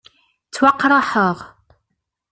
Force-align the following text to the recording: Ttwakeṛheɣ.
Ttwakeṛheɣ. 0.47 1.37